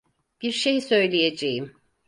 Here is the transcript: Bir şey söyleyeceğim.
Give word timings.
Bir 0.41 0.51
şey 0.51 0.81
söyleyeceğim. 0.81 1.73